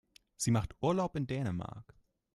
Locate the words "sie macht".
0.35-0.73